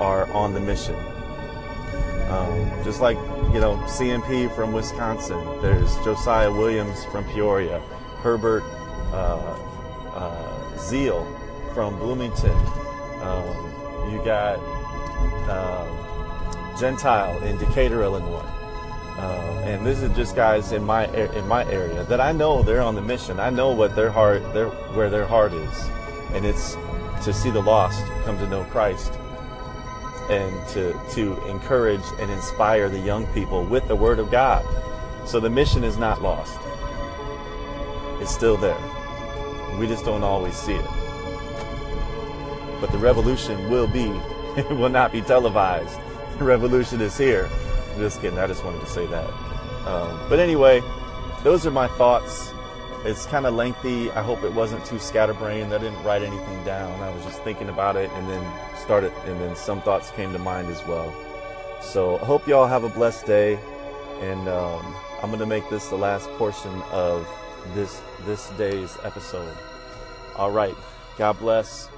are 0.00 0.30
on 0.32 0.54
the 0.54 0.60
mission. 0.60 0.96
Um, 2.30 2.84
just 2.84 3.00
like 3.00 3.16
you 3.52 3.60
know 3.60 3.76
CMP 3.88 4.54
from 4.54 4.72
Wisconsin, 4.72 5.42
there's 5.60 5.96
Josiah 6.04 6.50
Williams 6.50 7.04
from 7.06 7.24
Peoria, 7.24 7.80
Herbert 8.22 8.62
uh, 9.12 9.58
uh, 10.14 10.78
Zeal 10.78 11.24
from 11.74 11.98
Bloomington. 11.98 12.56
Um, 13.20 14.12
you 14.12 14.22
got 14.24 14.58
uh, 15.48 16.78
Gentile 16.78 17.42
in 17.42 17.58
Decatur, 17.58 18.02
Illinois. 18.02 18.46
Uh, 19.18 19.62
and 19.66 19.84
this 19.84 20.00
is 20.00 20.14
just 20.16 20.34
guys 20.34 20.72
in 20.72 20.82
my 20.82 21.06
in 21.34 21.46
my 21.46 21.64
area 21.70 22.04
that 22.04 22.20
I 22.20 22.32
know 22.32 22.62
they're 22.62 22.80
on 22.80 22.94
the 22.94 23.02
mission. 23.02 23.38
I 23.38 23.50
know 23.50 23.72
what 23.72 23.94
their 23.94 24.10
heart, 24.10 24.54
their 24.54 24.68
where 24.94 25.10
their 25.10 25.26
heart 25.26 25.52
is, 25.52 25.90
and 26.32 26.46
it's 26.46 26.76
to 27.24 27.32
see 27.32 27.50
the 27.50 27.60
lost 27.60 28.02
come 28.24 28.38
to 28.38 28.46
know 28.46 28.64
Christ, 28.64 29.12
and 30.30 30.68
to 30.68 30.98
to 31.12 31.46
encourage 31.46 32.04
and 32.18 32.30
inspire 32.30 32.88
the 32.88 32.98
young 32.98 33.26
people 33.28 33.64
with 33.64 33.86
the 33.88 33.96
Word 33.96 34.18
of 34.18 34.30
God. 34.30 34.64
So 35.26 35.40
the 35.40 35.50
mission 35.50 35.84
is 35.84 35.98
not 35.98 36.22
lost; 36.22 36.58
it's 38.20 38.34
still 38.34 38.56
there. 38.56 38.80
We 39.78 39.86
just 39.86 40.04
don't 40.04 40.22
always 40.22 40.54
see 40.56 40.74
it. 40.74 40.86
But 42.80 42.92
the 42.92 42.98
revolution 42.98 43.70
will 43.70 43.86
be, 43.86 44.06
it 44.56 44.70
will 44.70 44.88
not 44.88 45.12
be 45.12 45.20
televised. 45.20 45.98
The 46.38 46.44
revolution 46.44 47.00
is 47.00 47.18
here 47.18 47.50
just 48.00 48.20
kidding. 48.20 48.38
I 48.38 48.46
just 48.46 48.64
wanted 48.64 48.80
to 48.80 48.86
say 48.86 49.06
that. 49.06 49.28
Um, 49.86 50.20
but 50.28 50.38
anyway, 50.38 50.82
those 51.42 51.66
are 51.66 51.70
my 51.70 51.88
thoughts. 51.88 52.52
It's 53.04 53.24
kind 53.26 53.46
of 53.46 53.54
lengthy. 53.54 54.10
I 54.10 54.22
hope 54.22 54.42
it 54.42 54.52
wasn't 54.52 54.84
too 54.84 54.98
scatterbrained. 54.98 55.72
I 55.72 55.78
didn't 55.78 56.02
write 56.04 56.22
anything 56.22 56.64
down. 56.64 57.00
I 57.00 57.14
was 57.14 57.24
just 57.24 57.42
thinking 57.42 57.70
about 57.70 57.96
it 57.96 58.10
and 58.10 58.28
then 58.28 58.44
started, 58.76 59.12
and 59.24 59.40
then 59.40 59.56
some 59.56 59.80
thoughts 59.80 60.10
came 60.10 60.32
to 60.34 60.38
mind 60.38 60.68
as 60.68 60.86
well. 60.86 61.14
So 61.80 62.18
I 62.18 62.24
hope 62.24 62.46
y'all 62.46 62.66
have 62.66 62.84
a 62.84 62.90
blessed 62.90 63.24
day. 63.26 63.58
And 64.20 64.48
um, 64.48 64.94
I'm 65.22 65.30
going 65.30 65.40
to 65.40 65.46
make 65.46 65.68
this 65.70 65.88
the 65.88 65.96
last 65.96 66.28
portion 66.32 66.82
of 66.92 67.26
this 67.74 68.02
this 68.26 68.50
day's 68.50 68.98
episode. 69.02 69.56
All 70.36 70.50
right. 70.50 70.74
God 71.16 71.38
bless. 71.38 71.88